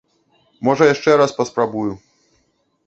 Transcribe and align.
Можа 0.69 0.83
яшчэ 0.93 1.11
раз 1.21 1.31
паспрабую. 1.43 1.89